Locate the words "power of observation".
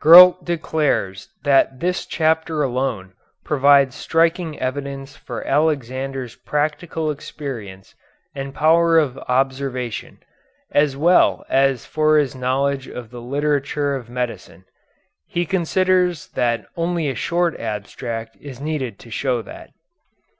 8.54-10.18